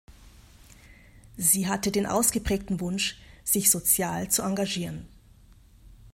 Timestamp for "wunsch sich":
2.79-3.69